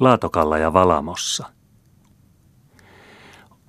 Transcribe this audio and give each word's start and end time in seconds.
Laatokalla 0.00 0.58
ja 0.58 0.72
Valamossa. 0.72 1.46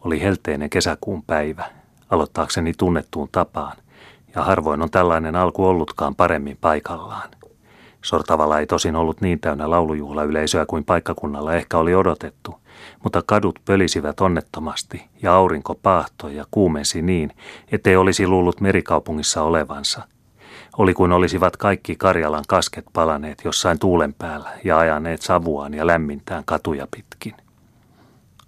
Oli 0.06 0.22
helteinen 0.22 0.70
kesäkuun 0.70 1.24
päivä, 1.24 1.66
aloittaakseni 2.10 2.74
tunnettuun 2.78 3.30
tapaan, 3.32 3.78
ja 4.36 4.44
harvoin 4.44 4.82
on 4.82 4.92
tällainen 4.92 5.36
alku 5.36 5.66
ollutkaan 5.66 6.16
paremmin 6.16 6.58
paikallaan. 6.62 7.30
Sortavala 8.04 8.60
ei 8.60 8.66
tosin 8.66 8.96
ollut 8.96 9.22
niin 9.22 9.40
täynnä 9.40 9.70
laulujuhlayleisöä 9.70 10.66
kuin 10.66 10.86
paikkakunnalla 10.86 11.54
ehkä 11.54 11.78
oli 11.78 11.96
odotettu, 11.96 12.56
mutta 13.04 13.24
kadut 13.26 13.60
pölisivät 13.66 14.22
onnettomasti 14.22 15.06
ja 15.22 15.36
aurinko 15.36 15.76
paahtoi 15.76 16.36
ja 16.36 16.46
kuumensi 16.52 17.02
niin, 17.02 17.32
ettei 17.72 17.96
olisi 17.96 18.28
luullut 18.28 18.62
merikaupungissa 18.62 19.44
olevansa. 19.44 20.02
Oli 20.78 20.94
kuin 20.94 21.12
olisivat 21.12 21.58
kaikki 21.58 21.96
Karjalan 21.96 22.44
kasket 22.48 22.86
palaneet 22.94 23.42
jossain 23.46 23.80
tuulen 23.80 24.14
päällä 24.14 24.50
ja 24.64 24.78
ajaneet 24.78 25.22
savuaan 25.22 25.74
ja 25.74 25.88
lämmintään 25.88 26.44
katuja 26.46 26.88
pitkin. 26.92 27.36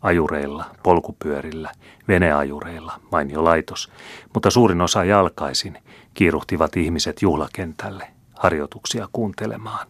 Ajureilla, 0.01 0.65
polkupyörillä, 0.83 1.71
veneajureilla, 2.07 2.93
mainio 3.11 3.43
laitos, 3.43 3.91
mutta 4.33 4.49
suurin 4.49 4.81
osa 4.81 5.03
jalkaisin, 5.03 5.77
kiiruhtivat 6.13 6.77
ihmiset 6.77 7.21
juhlakentälle, 7.21 8.07
harjoituksia 8.39 9.07
kuuntelemaan. 9.13 9.87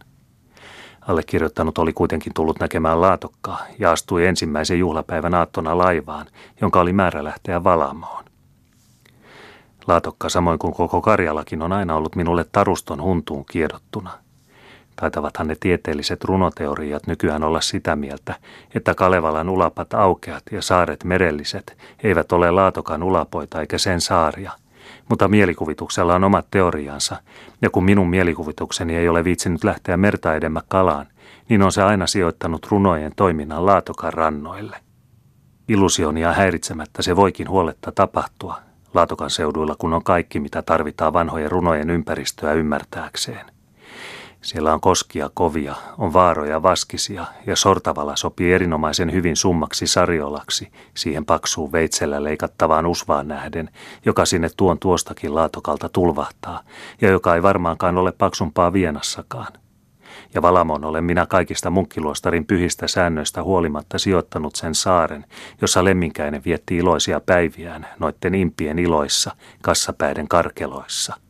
Allekirjoittanut 1.00 1.78
oli 1.78 1.92
kuitenkin 1.92 2.34
tullut 2.34 2.60
näkemään 2.60 3.00
laatokkaa 3.00 3.66
ja 3.78 3.90
astui 3.92 4.26
ensimmäisen 4.26 4.78
juhlapäivän 4.78 5.34
aattona 5.34 5.78
laivaan, 5.78 6.26
jonka 6.60 6.80
oli 6.80 6.92
määrä 6.92 7.24
lähteä 7.24 7.64
valamoon. 7.64 8.29
Laatokka 9.90 10.28
samoin 10.28 10.58
kuin 10.58 10.74
koko 10.74 11.00
Karjalakin 11.00 11.62
on 11.62 11.72
aina 11.72 11.96
ollut 11.96 12.16
minulle 12.16 12.44
taruston 12.52 13.02
huntuun 13.02 13.44
kiedottuna. 13.44 14.10
Taitavathan 14.96 15.46
ne 15.46 15.56
tieteelliset 15.60 16.24
runoteoriat 16.24 17.06
nykyään 17.06 17.44
olla 17.44 17.60
sitä 17.60 17.96
mieltä, 17.96 18.34
että 18.74 18.94
Kalevalan 18.94 19.48
ulapat 19.48 19.94
aukeat 19.94 20.42
ja 20.52 20.62
saaret 20.62 21.04
merelliset 21.04 21.76
eivät 22.02 22.32
ole 22.32 22.50
Laatokan 22.50 23.02
ulapoita 23.02 23.60
eikä 23.60 23.78
sen 23.78 24.00
saaria– 24.00 24.52
mutta 25.08 25.28
mielikuvituksella 25.28 26.14
on 26.14 26.24
omat 26.24 26.46
teoriansa, 26.50 27.16
ja 27.62 27.70
kun 27.70 27.84
minun 27.84 28.10
mielikuvitukseni 28.10 28.96
ei 28.96 29.08
ole 29.08 29.24
viitsinyt 29.24 29.64
lähteä 29.64 29.96
merta 29.96 30.34
edemmä 30.34 30.62
kalaan, 30.68 31.06
niin 31.48 31.62
on 31.62 31.72
se 31.72 31.82
aina 31.82 32.06
sijoittanut 32.06 32.66
runojen 32.70 33.12
toiminnan 33.16 33.66
Laatokan 33.66 34.12
rannoille. 34.12 34.76
Illusionia 35.68 36.32
häiritsemättä 36.32 37.02
se 37.02 37.16
voikin 37.16 37.48
huoletta 37.48 37.92
tapahtua, 37.92 38.69
Laatokan 38.94 39.30
seuduilla 39.30 39.76
kun 39.78 39.92
on 39.92 40.04
kaikki, 40.04 40.40
mitä 40.40 40.62
tarvitaan 40.62 41.12
vanhojen 41.12 41.50
runojen 41.50 41.90
ympäristöä 41.90 42.52
ymmärtääkseen– 42.52 43.46
siellä 44.42 44.74
on 44.74 44.80
koskia 44.80 45.30
kovia, 45.34 45.74
on 45.98 46.12
vaaroja 46.12 46.62
vaskisia 46.62 47.26
ja 47.46 47.56
sortavala 47.56 48.16
sopii 48.16 48.52
erinomaisen 48.52 49.12
hyvin 49.12 49.36
summaksi 49.36 49.86
sarjolaksi 49.86 50.72
siihen 50.96 51.24
paksuun 51.24 51.72
veitsellä 51.72 52.24
leikattavaan 52.24 52.86
usvaan 52.86 53.28
nähden, 53.28 53.70
joka 54.04 54.24
sinne 54.24 54.48
tuon 54.56 54.78
tuostakin 54.78 55.34
laatokalta 55.34 55.88
tulvahtaa 55.88 56.62
ja 57.00 57.10
joka 57.10 57.34
ei 57.34 57.42
varmaankaan 57.42 57.98
ole 57.98 58.12
paksumpaa 58.12 58.72
vienassakaan. 58.72 59.52
Ja 60.34 60.42
Valamon 60.42 60.84
olen 60.84 61.04
minä 61.04 61.26
kaikista 61.26 61.70
munkkiluostarin 61.70 62.46
pyhistä 62.46 62.88
säännöistä 62.88 63.42
huolimatta 63.42 63.98
sijoittanut 63.98 64.56
sen 64.56 64.74
saaren, 64.74 65.24
jossa 65.60 65.84
lemminkäinen 65.84 66.42
vietti 66.44 66.76
iloisia 66.76 67.20
päiviään 67.20 67.86
noitten 67.98 68.34
impien 68.34 68.78
iloissa, 68.78 69.36
kassapäiden 69.62 70.28
karkeloissa– 70.28 71.14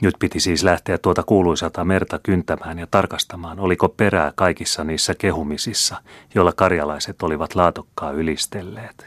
nyt 0.00 0.14
piti 0.18 0.40
siis 0.40 0.64
lähteä 0.64 0.98
tuota 0.98 1.22
kuuluisata 1.22 1.84
merta 1.84 2.20
kyntämään 2.22 2.78
ja 2.78 2.86
tarkastamaan, 2.90 3.60
oliko 3.60 3.88
perää 3.88 4.32
kaikissa 4.34 4.84
niissä 4.84 5.14
kehumisissa, 5.14 5.96
joilla 6.34 6.52
karjalaiset 6.52 7.22
olivat 7.22 7.54
laatokkaa 7.54 8.10
ylistelleet. 8.10 9.06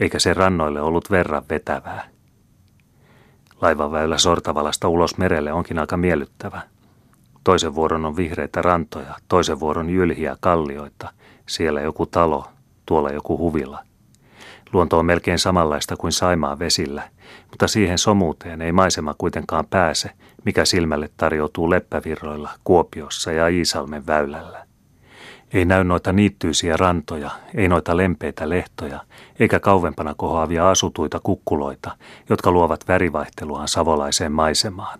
Eikä 0.00 0.18
se 0.18 0.34
rannoille 0.34 0.80
ollut 0.80 1.10
verran 1.10 1.42
vetävää. 1.50 2.08
Laivaväylä 3.60 4.18
Sortavalasta 4.18 4.88
ulos 4.88 5.18
merelle 5.18 5.52
onkin 5.52 5.78
aika 5.78 5.96
miellyttävä. 5.96 6.62
Toisen 7.44 7.74
vuoron 7.74 8.04
on 8.04 8.16
vihreitä 8.16 8.62
rantoja, 8.62 9.14
toisen 9.28 9.60
vuoron 9.60 9.90
jylhiä 9.90 10.36
kallioita, 10.40 11.12
siellä 11.48 11.80
joku 11.80 12.06
talo, 12.06 12.48
tuolla 12.86 13.10
joku 13.10 13.38
huvila– 13.38 13.84
Luonto 14.74 14.98
on 14.98 15.06
melkein 15.06 15.38
samanlaista 15.38 15.96
kuin 15.96 16.12
Saimaa 16.12 16.58
vesillä, 16.58 17.02
mutta 17.50 17.68
siihen 17.68 17.98
somuuteen 17.98 18.62
ei 18.62 18.72
maisema 18.72 19.14
kuitenkaan 19.18 19.66
pääse, 19.66 20.10
mikä 20.44 20.64
silmälle 20.64 21.10
tarjoutuu 21.16 21.70
leppävirroilla, 21.70 22.50
Kuopiossa 22.64 23.32
ja 23.32 23.48
Iisalmen 23.48 24.06
väylällä. 24.06 24.66
Ei 25.52 25.64
näy 25.64 25.84
noita 25.84 26.12
niittyisiä 26.12 26.76
rantoja, 26.76 27.30
ei 27.54 27.68
noita 27.68 27.96
lempeitä 27.96 28.48
lehtoja, 28.48 29.00
eikä 29.40 29.60
kauempana 29.60 30.14
kohoavia 30.14 30.70
asutuita 30.70 31.20
kukkuloita, 31.22 31.90
jotka 32.28 32.50
luovat 32.50 32.88
värivaihteluaan 32.88 33.68
savolaiseen 33.68 34.32
maisemaan. 34.32 34.98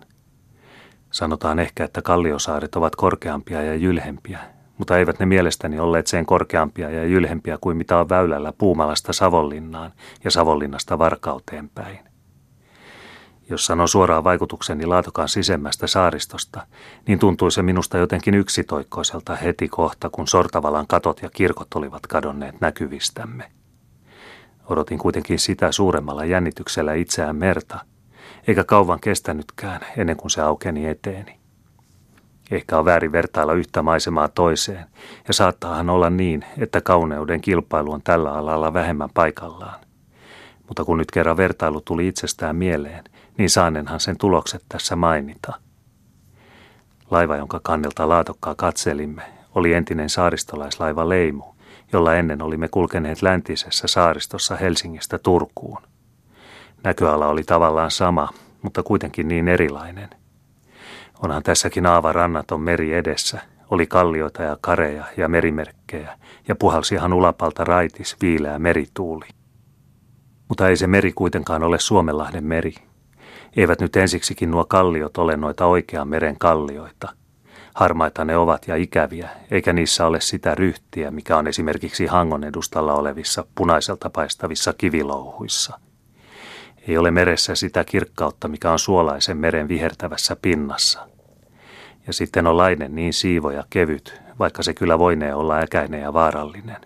Sanotaan 1.15 1.59
ehkä, 1.59 1.83
että 1.83 2.01
kalliosaaret 2.01 2.75
ovat 2.75 2.95
korkeampia 2.95 3.61
ja 3.61 3.75
jylhempiä, 3.75 4.39
mutta 4.77 4.97
eivät 4.97 5.19
ne 5.19 5.25
mielestäni 5.25 5.79
olleet 5.79 6.07
sen 6.07 6.25
korkeampia 6.25 6.89
ja 6.89 7.05
jylhempiä 7.05 7.57
kuin 7.61 7.77
mitä 7.77 7.97
on 7.97 8.09
väylällä 8.09 8.53
Puumalasta 8.57 9.13
Savonlinnaan 9.13 9.91
ja 10.23 10.31
Savonlinnasta 10.31 10.99
Varkauteen 10.99 11.69
päin. 11.69 11.99
Jos 13.49 13.65
sanon 13.65 13.87
suoraan 13.87 14.23
vaikutukseni 14.23 14.85
Laatokan 14.85 15.29
sisemmästä 15.29 15.87
saaristosta, 15.87 16.67
niin 17.07 17.19
tuntui 17.19 17.51
se 17.51 17.61
minusta 17.61 17.97
jotenkin 17.97 18.33
yksitoikkoiselta 18.33 19.35
heti 19.35 19.67
kohta, 19.67 20.09
kun 20.09 20.27
Sortavalan 20.27 20.87
katot 20.87 21.21
ja 21.21 21.29
kirkot 21.29 21.67
olivat 21.75 22.07
kadonneet 22.07 22.61
näkyvistämme. 22.61 23.51
Odotin 24.69 24.97
kuitenkin 24.97 25.39
sitä 25.39 25.71
suuremmalla 25.71 26.25
jännityksellä 26.25 26.93
itseään 26.93 27.35
merta, 27.35 27.79
eikä 28.47 28.63
kauan 28.63 28.99
kestänytkään 28.99 29.81
ennen 29.97 30.17
kuin 30.17 30.31
se 30.31 30.41
aukeni 30.41 30.87
eteeni. 30.87 31.39
Ehkä 32.51 32.77
on 32.77 32.85
väärin 32.85 33.11
vertailla 33.11 33.53
yhtä 33.53 33.81
maisemaa 33.81 34.27
toiseen, 34.27 34.85
ja 35.27 35.33
saattaahan 35.33 35.89
olla 35.89 36.09
niin, 36.09 36.45
että 36.57 36.81
kauneuden 36.81 37.41
kilpailu 37.41 37.91
on 37.91 38.01
tällä 38.03 38.33
alalla 38.33 38.73
vähemmän 38.73 39.09
paikallaan. 39.13 39.79
Mutta 40.67 40.85
kun 40.85 40.97
nyt 40.97 41.11
kerran 41.11 41.37
vertailu 41.37 41.81
tuli 41.81 42.07
itsestään 42.07 42.55
mieleen, 42.55 43.03
niin 43.37 43.49
saanenhan 43.49 43.99
sen 43.99 44.17
tulokset 44.17 44.63
tässä 44.69 44.95
mainita. 44.95 45.53
Laiva, 47.11 47.35
jonka 47.35 47.59
kannelta 47.63 48.09
laatokkaa 48.09 48.55
katselimme, 48.55 49.23
oli 49.55 49.73
entinen 49.73 50.09
saaristolaislaiva 50.09 51.09
Leimu, 51.09 51.43
jolla 51.93 52.15
ennen 52.15 52.41
olimme 52.41 52.67
kulkeneet 52.67 53.21
läntisessä 53.21 53.87
saaristossa 53.87 54.55
Helsingistä 54.55 55.17
Turkuun. 55.17 55.81
Näköala 56.85 57.27
oli 57.27 57.43
tavallaan 57.43 57.91
sama, 57.91 58.29
mutta 58.61 58.83
kuitenkin 58.83 59.27
niin 59.27 59.47
erilainen– 59.47 60.09
Onhan 61.23 61.43
tässäkin 61.43 61.85
aavarannat 61.85 62.45
meri 62.57 62.93
edessä. 62.93 63.41
Oli 63.71 63.87
kallioita 63.87 64.43
ja 64.43 64.57
kareja 64.61 65.05
ja 65.17 65.27
merimerkkejä, 65.27 66.17
ja 66.47 66.55
puhalsihan 66.55 67.13
ulapalta 67.13 67.63
raitis 67.63 68.15
viileä 68.21 68.59
merituuli. 68.59 69.25
Mutta 70.47 70.69
ei 70.69 70.77
se 70.77 70.87
meri 70.87 71.11
kuitenkaan 71.11 71.63
ole 71.63 71.79
Suomenlahden 71.79 72.43
meri. 72.43 72.75
Eivät 73.55 73.81
nyt 73.81 73.95
ensiksikin 73.95 74.51
nuo 74.51 74.65
kalliot 74.65 75.17
ole 75.17 75.37
noita 75.37 75.65
oikean 75.65 76.07
meren 76.07 76.39
kallioita. 76.39 77.09
Harmaita 77.75 78.25
ne 78.25 78.37
ovat 78.37 78.67
ja 78.67 78.75
ikäviä, 78.75 79.29
eikä 79.51 79.73
niissä 79.73 80.05
ole 80.05 80.21
sitä 80.21 80.55
ryhtiä, 80.55 81.11
mikä 81.11 81.37
on 81.37 81.47
esimerkiksi 81.47 82.05
Hangon 82.05 82.43
edustalla 82.43 82.93
olevissa 82.93 83.45
punaiselta 83.55 84.09
paistavissa 84.09 84.73
kivilouhuissa– 84.73 85.79
ei 86.87 86.97
ole 86.97 87.11
meressä 87.11 87.55
sitä 87.55 87.83
kirkkautta, 87.83 88.47
mikä 88.47 88.71
on 88.71 88.79
suolaisen 88.79 89.37
meren 89.37 89.67
vihertävässä 89.67 90.35
pinnassa. 90.41 91.07
Ja 92.07 92.13
sitten 92.13 92.47
on 92.47 92.57
lainen 92.57 92.95
niin 92.95 93.13
siivo 93.13 93.51
ja 93.51 93.63
kevyt, 93.69 94.21
vaikka 94.39 94.63
se 94.63 94.73
kyllä 94.73 94.99
voinee 94.99 95.33
olla 95.33 95.57
äkäinen 95.57 96.01
ja 96.01 96.13
vaarallinen. 96.13 96.81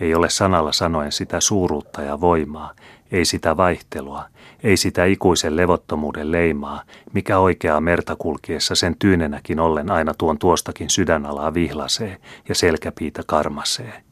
Ei 0.00 0.14
ole 0.14 0.30
sanalla 0.30 0.72
sanoen 0.72 1.12
sitä 1.12 1.40
suuruutta 1.40 2.02
ja 2.02 2.20
voimaa, 2.20 2.72
ei 3.12 3.24
sitä 3.24 3.56
vaihtelua, 3.56 4.24
ei 4.62 4.76
sitä 4.76 5.04
ikuisen 5.04 5.56
levottomuuden 5.56 6.32
leimaa, 6.32 6.82
mikä 7.12 7.38
oikeaa 7.38 7.80
merta 7.80 8.16
kulkiessa 8.16 8.74
sen 8.74 8.96
tyynenäkin 8.98 9.60
ollen 9.60 9.90
aina 9.90 10.14
tuon 10.18 10.38
tuostakin 10.38 10.90
sydänalaa 10.90 11.54
vihlasee 11.54 12.16
ja 12.48 12.54
selkäpiitä 12.54 13.22
karmasee. 13.26 14.07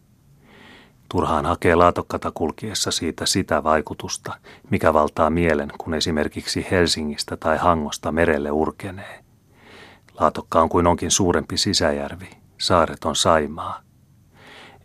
Turhaan 1.09 1.47
hakee 1.47 1.75
laatokkata 1.75 2.33
kulkiessa 2.35 2.91
siitä 2.91 3.27
sitä 3.27 3.63
vaikutusta, 3.63 4.35
mikä 4.71 4.93
valtaa 4.93 5.31
mielen, 5.31 5.73
kun 5.79 5.95
esimerkiksi 5.95 6.67
Helsingistä 6.71 7.37
tai 7.37 7.59
Hangosta 7.59 8.13
merelle 8.13 8.51
urkenee. 8.51 9.25
Laatokka 10.21 10.61
on 10.63 10.69
kuin 10.69 10.87
onkin 10.87 11.11
suurempi 11.11 11.57
sisäjärvi, 11.57 12.31
saaret 12.59 13.05
on 13.05 13.17
Saimaa. 13.17 13.81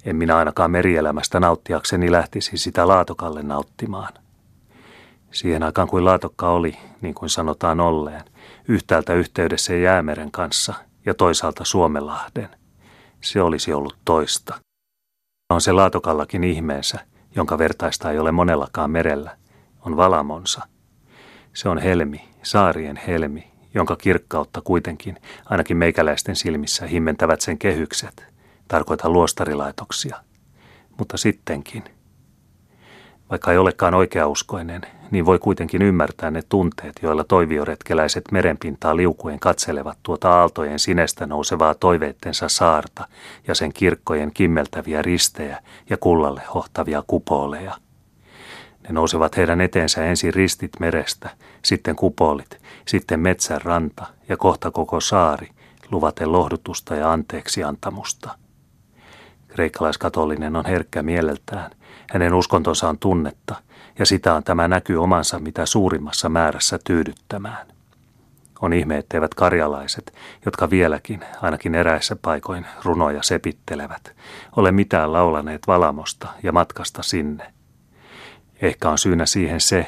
En 0.05 0.15
minä 0.15 0.37
ainakaan 0.37 0.71
merielämästä 0.71 1.39
nauttiakseni 1.39 2.11
lähtisi 2.11 2.57
sitä 2.57 2.87
Laatokalle 2.87 3.43
nauttimaan. 3.43 4.13
Siihen 5.31 5.63
aikaan 5.63 5.87
kuin 5.87 6.05
Laatokka 6.05 6.49
oli, 6.49 6.77
niin 7.01 7.13
kuin 7.13 7.29
sanotaan 7.29 7.79
olleen, 7.79 8.23
yhtäältä 8.67 9.13
yhteydessä 9.13 9.73
Jäämeren 9.75 10.31
kanssa 10.31 10.73
ja 11.05 11.13
toisaalta 11.13 11.65
Suomenlahden, 11.65 12.49
se 13.21 13.41
olisi 13.41 13.73
ollut 13.73 13.97
toista. 14.05 14.55
On 15.51 15.61
se 15.61 15.71
laatokallakin 15.71 16.43
ihmeensä, 16.43 16.99
jonka 17.35 17.57
vertaista 17.57 18.11
ei 18.11 18.19
ole 18.19 18.31
monellakaan 18.31 18.91
merellä, 18.91 19.37
on 19.85 19.97
valamonsa. 19.97 20.67
Se 21.53 21.69
on 21.69 21.77
helmi, 21.77 22.29
saarien 22.43 22.97
helmi, 23.07 23.51
jonka 23.73 23.95
kirkkautta 23.95 24.61
kuitenkin, 24.61 25.17
ainakin 25.45 25.77
meikäläisten 25.77 26.35
silmissä, 26.35 26.87
himmentävät 26.87 27.41
sen 27.41 27.57
kehykset. 27.57 28.25
Tarkoita 28.67 29.09
luostarilaitoksia. 29.09 30.17
Mutta 30.97 31.17
sittenkin– 31.17 31.83
vaikka 33.31 33.51
ei 33.51 33.57
olekaan 33.57 33.93
oikeauskoinen, 33.93 34.81
niin 35.11 35.25
voi 35.25 35.39
kuitenkin 35.39 35.81
ymmärtää 35.81 36.31
ne 36.31 36.41
tunteet, 36.49 36.99
joilla 37.01 37.23
toivioretkeläiset 37.23 38.23
merenpintaa 38.31 38.95
liukuen 38.95 39.39
katselevat 39.39 39.97
tuota 40.03 40.29
aaltojen 40.29 40.79
sinestä 40.79 41.25
nousevaa 41.25 41.75
toiveittensa 41.75 42.49
saarta 42.49 43.07
ja 43.47 43.55
sen 43.55 43.73
kirkkojen 43.73 44.31
kimmeltäviä 44.33 45.01
ristejä 45.01 45.59
ja 45.89 45.97
kullalle 45.97 46.41
hohtavia 46.53 47.03
kupoleja. 47.07 47.77
Ne 48.83 48.89
nousevat 48.93 49.37
heidän 49.37 49.61
eteensä 49.61 50.05
ensin 50.05 50.33
ristit 50.33 50.71
merestä, 50.79 51.29
sitten 51.65 51.95
kupolit, 51.95 52.57
sitten 52.87 53.19
metsän 53.19 53.61
ranta 53.61 54.05
ja 54.29 54.37
kohta 54.37 54.71
koko 54.71 54.99
saari, 54.99 55.49
luvaten 55.91 56.31
lohdutusta 56.31 56.95
ja 56.95 57.11
anteeksi 57.11 57.63
antamusta. 57.63 58.35
Kreikkalaiskatolinen 59.47 60.55
on 60.55 60.65
herkkä 60.65 61.03
mieleltään, 61.03 61.71
hänen 62.13 62.33
uskontonsa 62.33 62.89
on 62.89 62.97
tunnetta, 62.97 63.55
ja 63.99 64.05
sitä 64.05 64.33
on 64.33 64.43
tämä 64.43 64.67
näky 64.67 64.95
omansa 64.95 65.39
mitä 65.39 65.65
suurimmassa 65.65 66.29
määrässä 66.29 66.79
tyydyttämään. 66.83 67.67
On 68.61 68.73
ihme, 68.73 68.97
etteivät 68.97 69.33
karjalaiset, 69.33 70.13
jotka 70.45 70.69
vieläkin, 70.69 71.25
ainakin 71.41 71.75
eräissä 71.75 72.15
paikoin, 72.21 72.65
runoja 72.83 73.23
sepittelevät, 73.23 74.15
ole 74.55 74.71
mitään 74.71 75.13
laulaneet 75.13 75.67
valamosta 75.67 76.27
ja 76.43 76.51
matkasta 76.51 77.03
sinne. 77.03 77.53
Ehkä 78.61 78.89
on 78.89 78.97
syynä 78.97 79.25
siihen 79.25 79.61
se, 79.61 79.87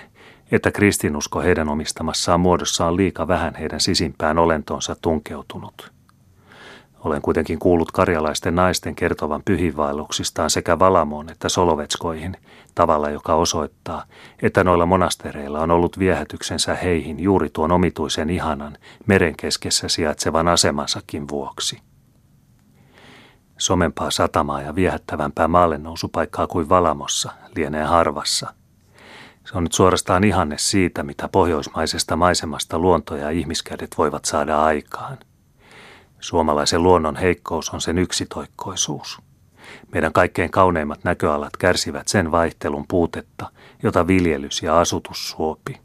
että 0.51 0.71
kristinusko 0.71 1.41
heidän 1.41 1.69
omistamassaan 1.69 2.39
muodossa 2.39 2.85
on 2.85 2.97
liika 2.97 3.27
vähän 3.27 3.55
heidän 3.55 3.79
sisimpään 3.79 4.39
olentonsa 4.39 4.95
tunkeutunut. 5.01 5.91
Olen 7.03 7.21
kuitenkin 7.21 7.59
kuullut 7.59 7.91
karjalaisten 7.91 8.55
naisten 8.55 8.95
kertovan 8.95 9.41
pyhiinvaelluksistaan 9.45 10.50
sekä 10.50 10.79
Valamoon 10.79 11.29
että 11.29 11.50
Solovetskoihin 11.50 12.38
tavalla, 12.75 13.09
joka 13.09 13.35
osoittaa, 13.35 14.03
että 14.41 14.63
noilla 14.63 14.85
monastereilla 14.85 15.59
on 15.59 15.71
ollut 15.71 16.00
viehätyksensä 16.00 16.75
heihin 16.75 17.19
juuri 17.19 17.50
tuon 17.50 17.71
omituisen 17.71 18.29
ihanan 18.29 18.77
meren 19.07 19.35
keskessä 19.38 19.88
sijaitsevan 19.88 20.47
asemansakin 20.47 21.27
vuoksi. 21.29 21.81
Somempaa 23.57 24.11
satamaa 24.11 24.61
ja 24.61 24.75
viehättävämpää 24.75 25.47
maalle 25.47 25.77
nousupaikkaa 25.77 26.47
kuin 26.47 26.69
Valamossa 26.69 27.31
lienee 27.55 27.83
harvassa. 27.83 28.53
Se 29.45 29.57
on 29.57 29.63
nyt 29.63 29.73
suorastaan 29.73 30.23
ihanne 30.23 30.57
siitä, 30.57 31.03
mitä 31.03 31.27
pohjoismaisesta 31.27 32.15
maisemasta 32.15 32.79
luonto 32.79 33.15
ja 33.15 33.29
ihmiskädet 33.29 33.95
voivat 33.97 34.25
saada 34.25 34.63
aikaan– 34.63 35.17
Suomalaisen 36.23 36.83
luonnon 36.83 37.15
heikkous 37.15 37.69
on 37.69 37.81
sen 37.81 37.97
yksitoikkoisuus. 37.97 39.19
Meidän 39.93 40.13
kaikkein 40.13 40.51
kauneimmat 40.51 41.03
näköalat 41.03 41.57
kärsivät 41.57 42.07
sen 42.07 42.31
vaihtelun 42.31 42.85
puutetta, 42.87 43.51
jota 43.83 44.07
viljelys 44.07 44.63
ja 44.63 44.79
asutus 44.79 45.29
suopi. 45.29 45.79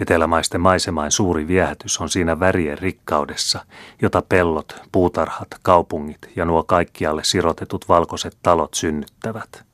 Etelämaisten 0.00 0.60
maisemain 0.60 1.10
suuri 1.10 1.48
viehätys 1.48 2.00
on 2.00 2.08
siinä 2.08 2.40
värien 2.40 2.78
rikkaudessa, 2.78 3.64
jota 4.02 4.22
pellot, 4.28 4.80
puutarhat, 4.92 5.48
kaupungit 5.62 6.30
ja 6.36 6.44
nuo 6.44 6.62
kaikkialle 6.62 7.24
sirotetut 7.24 7.88
valkoiset 7.88 8.36
talot 8.42 8.74
synnyttävät. 8.74 9.64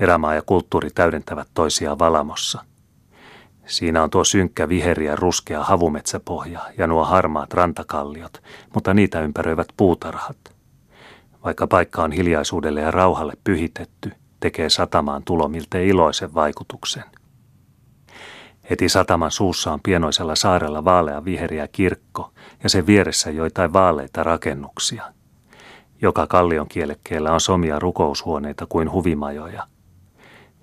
Erämaa 0.00 0.34
ja 0.34 0.42
kulttuuri 0.42 0.90
täydentävät 0.90 1.48
toisiaan 1.54 1.98
valamossa– 1.98 2.64
Siinä 3.68 4.02
on 4.02 4.10
tuo 4.10 4.24
synkkä 4.24 4.68
viheriä 4.68 5.16
ruskea 5.16 5.64
havumetsäpohja 5.64 6.60
ja 6.78 6.86
nuo 6.86 7.04
harmaat 7.04 7.54
rantakalliot, 7.54 8.42
mutta 8.74 8.94
niitä 8.94 9.20
ympäröivät 9.20 9.68
puutarhat. 9.76 10.36
Vaikka 11.44 11.66
paikka 11.66 12.02
on 12.02 12.12
hiljaisuudelle 12.12 12.80
ja 12.80 12.90
rauhalle 12.90 13.32
pyhitetty, 13.44 14.12
tekee 14.40 14.70
satamaan 14.70 15.22
tulo 15.24 15.48
miltei 15.48 15.88
iloisen 15.88 16.34
vaikutuksen. 16.34 17.04
Heti 18.70 18.88
sataman 18.88 19.30
suussa 19.30 19.72
on 19.72 19.80
pienoisella 19.82 20.34
saarella 20.34 20.84
vaalea 20.84 21.24
viheriä 21.24 21.68
kirkko 21.68 22.32
ja 22.62 22.68
sen 22.68 22.86
vieressä 22.86 23.30
joitain 23.30 23.72
vaaleita 23.72 24.22
rakennuksia. 24.22 25.02
Joka 26.02 26.26
kallion 26.26 26.68
kielekkeellä 26.68 27.32
on 27.32 27.40
somia 27.40 27.78
rukoushuoneita 27.78 28.66
kuin 28.66 28.92
huvimajoja– 28.92 29.66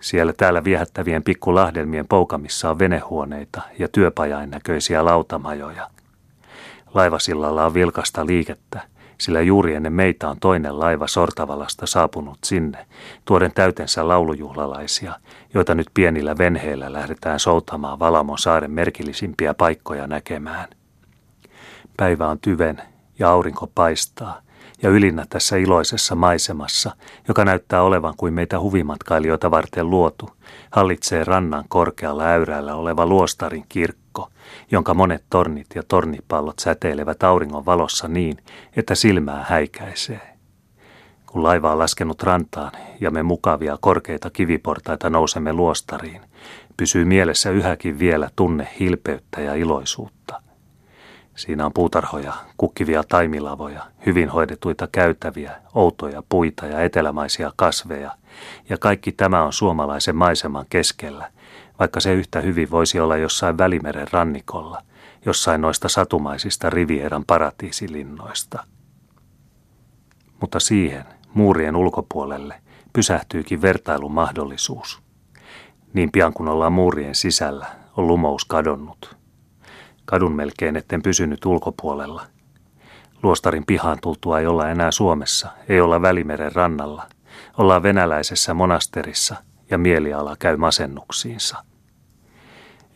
siellä 0.01 0.33
täällä 0.33 0.63
viehättävien 0.63 1.23
pikkulahdelmien 1.23 2.07
poukamissa 2.07 2.69
on 2.69 2.79
venehuoneita 2.79 3.61
ja 3.79 3.87
työpajain 3.87 4.49
näköisiä 4.49 5.05
lautamajoja. 5.05 5.89
Laivasillalla 6.93 7.65
on 7.65 7.73
vilkasta 7.73 8.25
liikettä, 8.25 8.81
sillä 9.17 9.41
juuri 9.41 9.73
ennen 9.73 9.93
meitä 9.93 10.29
on 10.29 10.37
toinen 10.39 10.79
laiva 10.79 11.07
Sortavalasta 11.07 11.85
saapunut 11.85 12.37
sinne, 12.43 12.85
tuoden 13.25 13.51
täytensä 13.53 14.07
laulujuhlalaisia, 14.07 15.19
joita 15.53 15.75
nyt 15.75 15.87
pienillä 15.93 16.37
venheillä 16.37 16.93
lähdetään 16.93 17.39
soutamaan 17.39 17.99
Valamon 17.99 18.37
saaren 18.37 18.71
merkillisimpiä 18.71 19.53
paikkoja 19.53 20.07
näkemään. 20.07 20.67
Päivä 21.97 22.27
on 22.27 22.39
tyven 22.39 22.81
ja 23.19 23.29
aurinko 23.29 23.71
paistaa, 23.75 24.41
ja 24.81 24.89
ylinnä 24.89 25.25
tässä 25.29 25.57
iloisessa 25.57 26.15
maisemassa, 26.15 26.95
joka 27.27 27.45
näyttää 27.45 27.81
olevan 27.81 28.13
kuin 28.17 28.33
meitä 28.33 28.59
huvimatkailijoita 28.59 29.51
varten 29.51 29.89
luotu, 29.89 30.29
hallitsee 30.71 31.23
rannan 31.23 31.65
korkealla 31.67 32.23
äyrällä 32.23 32.75
oleva 32.75 33.05
luostarin 33.05 33.65
kirkko, 33.69 34.29
jonka 34.71 34.93
monet 34.93 35.23
tornit 35.29 35.67
ja 35.75 35.83
tornipallot 35.87 36.59
säteilevät 36.59 37.23
auringon 37.23 37.65
valossa 37.65 38.07
niin, 38.07 38.37
että 38.75 38.95
silmää 38.95 39.45
häikäisee. 39.49 40.35
Kun 41.25 41.43
laiva 41.43 41.71
on 41.71 41.79
laskenut 41.79 42.23
rantaan 42.23 42.71
ja 42.99 43.11
me 43.11 43.23
mukavia 43.23 43.77
korkeita 43.81 44.29
kiviportaita 44.29 45.09
nousemme 45.09 45.53
luostariin, 45.53 46.21
pysyy 46.77 47.05
mielessä 47.05 47.49
yhäkin 47.49 47.99
vielä 47.99 48.29
tunne 48.35 48.67
hilpeyttä 48.79 49.41
ja 49.41 49.53
iloisuutta. 49.53 50.44
Siinä 51.35 51.65
on 51.65 51.73
puutarhoja, 51.73 52.33
kukkivia 52.57 53.03
taimilavoja, 53.03 53.83
hyvin 54.05 54.29
hoidetuita 54.29 54.87
käytäviä, 54.91 55.51
outoja 55.73 56.23
puita 56.29 56.65
ja 56.65 56.81
etelämaisia 56.81 57.51
kasveja, 57.55 58.11
ja 58.69 58.77
kaikki 58.77 59.11
tämä 59.11 59.43
on 59.43 59.53
suomalaisen 59.53 60.15
maiseman 60.15 60.65
keskellä, 60.69 61.31
vaikka 61.79 61.99
se 61.99 62.13
yhtä 62.13 62.41
hyvin 62.41 62.71
voisi 62.71 62.99
olla 62.99 63.17
jossain 63.17 63.57
Välimeren 63.57 64.07
rannikolla, 64.11 64.81
jossain 65.25 65.61
noista 65.61 65.89
satumaisista 65.89 66.69
Rivieran 66.69 67.25
paratiisilinnoista. 67.25 68.63
Mutta 70.41 70.59
siihen, 70.59 71.05
muurien 71.33 71.75
ulkopuolelle, 71.75 72.61
pysähtyykin 72.93 73.61
vertailun 73.61 74.11
mahdollisuus. 74.11 75.01
Niin 75.93 76.11
pian 76.11 76.33
kun 76.33 76.47
ollaan 76.47 76.73
muurien 76.73 77.15
sisällä, 77.15 77.67
on 77.97 78.07
lumous 78.07 78.45
kadonnut– 78.45 79.15
Kadun 80.05 80.35
melkein 80.35 80.75
etten 80.75 81.01
pysynyt 81.01 81.45
ulkopuolella. 81.45 82.21
Luostarin 83.23 83.65
pihaan 83.65 83.97
tultua 84.01 84.39
ei 84.39 84.47
olla 84.47 84.69
enää 84.69 84.91
Suomessa, 84.91 85.49
ei 85.69 85.81
olla 85.81 86.01
Välimeren 86.01 86.55
rannalla. 86.55 87.07
Ollaan 87.57 87.83
venäläisessä 87.83 88.53
monasterissa 88.53 89.35
ja 89.69 89.77
mieliala 89.77 90.35
käy 90.39 90.57
masennuksiinsa. 90.57 91.57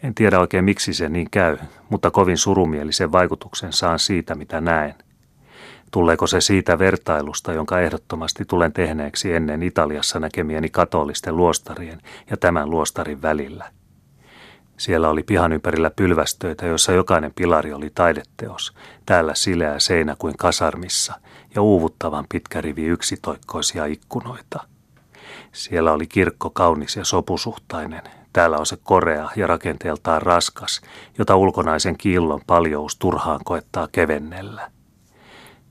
En 0.03 0.15
tiedä 0.15 0.39
oikein 0.39 0.65
miksi 0.65 0.93
se 0.93 1.09
niin 1.09 1.27
käy, 1.31 1.57
mutta 1.89 2.11
kovin 2.11 2.37
surumielisen 2.37 3.11
vaikutuksen 3.11 3.73
saan 3.73 3.99
siitä, 3.99 4.35
mitä 4.35 4.61
näen. 4.61 4.95
Tuleeko 5.91 6.27
se 6.27 6.41
siitä 6.41 6.79
vertailusta, 6.79 7.53
jonka 7.53 7.79
ehdottomasti 7.79 8.45
tulen 8.45 8.73
tehneeksi 8.73 9.33
ennen 9.33 9.63
Italiassa 9.63 10.19
näkemieni 10.19 10.69
katolisten 10.69 11.37
luostarien 11.37 12.01
ja 12.29 12.37
tämän 12.37 12.69
luostarin 12.69 13.21
välillä– 13.21 13.71
siellä 14.79 15.09
oli 15.09 15.23
pihan 15.23 15.53
ympärillä 15.53 15.89
pylvästöitä, 15.89 16.65
joissa 16.65 16.91
jokainen 16.91 17.33
pilari 17.35 17.73
oli 17.73 17.91
taideteos, 17.95 18.73
täällä 19.05 19.35
sileä 19.35 19.79
seinä 19.79 20.15
kuin 20.19 20.37
kasarmissa 20.37 21.13
ja 21.55 21.61
uuvuttavan 21.61 22.25
pitkä 22.29 22.61
rivi 22.61 22.85
yksitoikkoisia 22.85 23.85
ikkunoita. 23.85 24.63
Siellä 25.51 25.91
oli 25.91 26.07
kirkko 26.07 26.49
kaunis 26.49 26.95
ja 26.95 27.05
sopusuhtainen. 27.05 28.01
Täällä 28.33 28.57
on 28.57 28.65
se 28.65 28.77
korea 28.83 29.29
ja 29.35 29.47
rakenteeltaan 29.47 30.21
raskas, 30.21 30.81
jota 31.17 31.35
ulkonaisen 31.35 31.97
kiillon 31.97 32.41
paljous 32.47 32.95
turhaan 32.95 33.39
koettaa 33.45 33.87
kevennellä. 33.91 34.71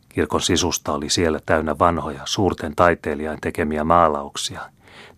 Kirkon 0.08 0.40
sisusta 0.40 0.92
oli 0.92 1.10
siellä 1.10 1.40
täynnä 1.46 1.78
vanhoja, 1.78 2.22
suurten 2.24 2.72
taiteilijan 2.76 3.38
tekemiä 3.40 3.84
maalauksia. 3.84 4.60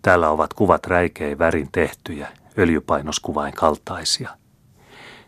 Täällä 0.02 0.30
ovat 0.30 0.54
kuvat 0.54 0.87
räikein 0.87 1.38
värin 1.38 1.68
tehtyjä 1.73 2.28
öljypainoskuvain 2.61 3.55
kaltaisia. 3.55 4.31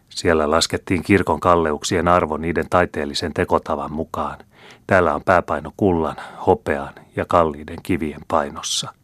Siellä 0.08 0.50
laskettiin 0.50 1.02
kirkon 1.02 1.40
kalleuksien 1.40 2.08
arvo 2.08 2.36
niiden 2.36 2.66
taiteellisen 2.70 3.34
tekotavan 3.34 3.92
mukaan, 3.92 4.38
Täällä 4.86 5.14
on 5.14 5.22
pääpaino 5.24 5.72
kullan, 5.76 6.16
hopean 6.46 6.94
ja 7.16 7.24
kalliiden 7.24 7.78
kivien 7.82 8.20
painossa. 8.28 8.94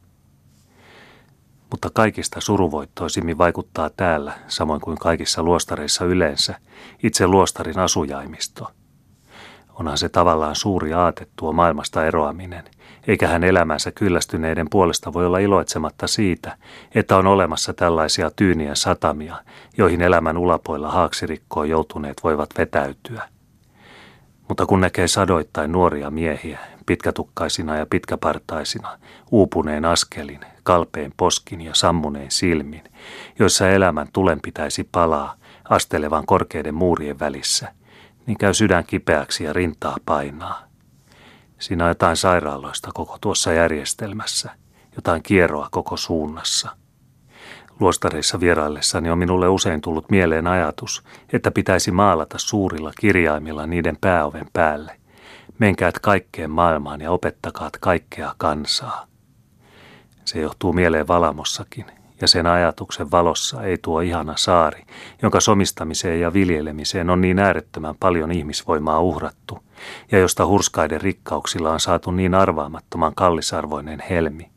Mutta 1.71 1.91
kaikista 1.95 2.41
suruvoittoisimmin 2.41 3.39
vaikuttaa 3.39 3.91
täällä, 3.91 4.33
samoin 4.49 4.81
kuin 4.81 4.99
kaikissa 4.99 5.43
luostareissa 5.43 6.05
yleensä, 6.05 6.55
itse 7.03 7.27
luostarin 7.27 7.79
asujaimisto– 7.79 8.69
Onhan 9.79 9.99
se 9.99 10.09
tavallaan 10.09 10.57
suuri 10.57 10.93
aate 10.93 11.27
tuo 11.37 11.53
maailmasta 11.53 12.07
eroaminen, 12.07 12.65
eikä 13.09 13.29
hän 13.29 13.45
elämänsä 13.45 13.93
kyllästyneiden 13.93 14.67
puolesta 14.71 15.13
voi 15.13 15.27
olla 15.27 15.39
iloitsematta 15.39 16.07
siitä, 16.07 16.57
että 16.95 17.17
on 17.17 17.27
olemassa 17.27 17.75
tällaisia 17.75 18.31
tyyniä 18.31 18.75
satamia, 18.75 19.37
joihin 19.79 20.03
elämän 20.03 20.37
ulapoilla 20.37 20.91
haaksirikkoon 20.91 21.69
joutuneet 21.69 22.25
voivat 22.25 22.51
vetäytyä. 22.59 23.23
Mutta 24.49 24.67
kun 24.67 24.81
näkee 24.81 25.09
sadoittain 25.09 25.73
nuoria 25.73 26.11
miehiä, 26.11 26.59
pitkätukkaisina 26.87 27.77
ja 27.77 27.87
pitkäpartaisina, 27.91 28.99
uupuneen 29.31 29.85
askelin, 29.85 30.41
kalpeen 30.63 31.13
poskin 31.17 31.61
ja 31.61 31.75
sammuneen 31.75 32.31
silmin, 32.31 32.85
joissa 33.39 33.71
elämän 33.71 34.09
tulen 34.13 34.41
pitäisi 34.43 34.89
palaa 34.93 35.35
astelevan 35.65 36.27
korkeiden 36.27 36.75
muurien 36.75 37.19
välissä– 37.19 37.73
niin 38.29 38.39
käy 38.39 38.55
sydän 38.55 38.85
kipeäksi 38.85 39.45
ja 39.45 39.53
rintaa 39.53 39.97
painaa. 40.07 40.68
Siinä 41.59 41.85
on 41.85 41.91
jotain 41.91 42.17
sairaaloista 42.17 42.91
koko 42.95 43.19
tuossa 43.21 43.53
järjestelmässä, 43.53 44.51
jotain 44.97 45.23
kierroa 45.23 45.69
koko 45.71 45.97
suunnassa. 45.97 46.77
Luostareissa 47.81 48.41
vieraillessani 48.41 49.11
on 49.11 49.19
minulle 49.19 49.49
usein 49.49 49.81
tullut 49.81 50.11
mieleen 50.11 50.47
ajatus, 50.47 51.03
että 51.33 51.51
pitäisi 51.51 51.91
maalata 51.91 52.39
suurilla 52.39 52.93
kirjaimilla 53.01 53.67
niiden 53.67 53.97
pääoven 54.01 54.47
päälle. 54.53 55.01
Menkäät 55.59 55.99
kaikkeen 55.99 56.51
maailmaan 56.51 57.01
ja 57.01 57.11
opettakaat 57.11 57.77
kaikkea 57.81 58.35
kansaa. 58.39 59.07
Se 60.25 60.41
johtuu 60.41 60.73
mieleen 60.73 61.09
Valamossakin, 61.09 61.87
ja 62.21 62.29
sen 62.29 62.47
ajatuksen 62.47 63.11
valossa 63.11 63.63
ei 63.63 63.79
tuo 63.83 64.01
ihana 64.01 64.37
saari, 64.37 64.83
jonka 65.23 65.41
somistamiseen 65.41 66.21
ja 66.21 66.33
viljelemiseen 66.33 67.11
on 67.11 67.21
niin 67.21 67.39
äärettömän 67.39 67.95
paljon 68.01 68.33
ihmisvoimaa 68.33 69.01
uhrattu, 69.01 69.59
ja 70.13 70.19
josta 70.19 70.47
hurskaiden 70.47 71.01
rikkauksilla 71.01 71.73
on 71.73 71.81
saatu 71.81 72.11
niin 72.11 72.35
arvaamattoman 72.35 73.15
kallisarvoinen 73.15 74.03
helmi, 74.11 74.51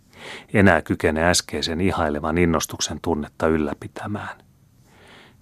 enää 0.54 0.82
kykene 0.82 1.30
äskeisen 1.30 1.82
ihailevan 1.82 2.38
innostuksen 2.38 3.00
tunnetta 3.02 3.48
ylläpitämään. 3.48 4.38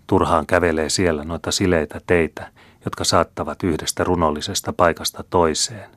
Turhaan 0.07 0.45
kävelee 0.45 0.89
siellä 0.89 1.23
noita 1.23 1.51
sileitä 1.51 2.01
teitä, 2.07 2.47
jotka 2.85 3.03
saattavat 3.03 3.63
yhdestä 3.63 4.03
runollisesta 4.03 4.73
paikasta 4.73 5.23
toiseen. 5.29 5.89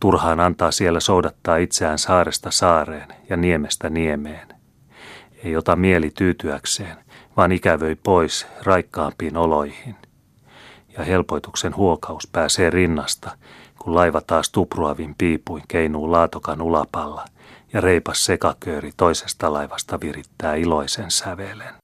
Turhaan 0.00 0.40
antaa 0.40 0.70
siellä 0.70 1.00
soudattaa 1.00 1.56
itseään 1.56 1.98
saaresta 1.98 2.50
saareen 2.50 3.08
ja 3.30 3.36
niemestä 3.36 3.90
niemeen 3.90 4.53
ei 5.44 5.56
ota 5.56 5.76
mieli 5.76 6.10
tyytyäkseen, 6.10 6.96
vaan 7.36 7.52
ikävöi 7.52 7.94
pois 7.94 8.46
raikkaampiin 8.62 9.36
oloihin. 9.36 9.96
Ja 10.98 11.04
helpoituksen 11.04 11.76
huokaus 11.76 12.26
pääsee 12.26 12.70
rinnasta, 12.70 13.30
kun 13.78 13.94
laiva 13.94 14.20
taas 14.20 14.50
tupruavin 14.50 15.14
piipuin 15.18 15.62
keinuu 15.68 16.12
laatokan 16.12 16.62
ulapalla 16.62 17.24
ja 17.72 17.80
reipas 17.80 18.24
sekakööri 18.24 18.92
toisesta 18.96 19.52
laivasta 19.52 20.00
virittää 20.00 20.54
iloisen 20.54 21.10
sävelen. 21.10 21.74